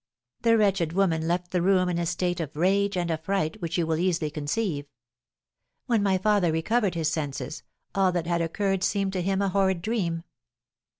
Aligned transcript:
The 0.41 0.57
wretched 0.57 0.93
woman 0.93 1.27
left 1.27 1.51
the 1.51 1.61
room 1.61 1.87
in 1.87 1.99
a 1.99 2.07
state 2.07 2.39
of 2.39 2.55
rage 2.55 2.97
and 2.97 3.11
affright, 3.11 3.61
which 3.61 3.77
you 3.77 3.85
will 3.85 3.97
easily 3.97 4.31
conceive. 4.31 4.87
When 5.85 6.01
my 6.01 6.17
father 6.17 6.51
recovered 6.51 6.95
his 6.95 7.11
senses, 7.11 7.61
all 7.93 8.11
that 8.13 8.25
had 8.25 8.41
occurred 8.41 8.83
seemed 8.83 9.13
to 9.13 9.21
him 9.21 9.43
a 9.43 9.49
horrid 9.49 9.79
dream. 9.83 10.23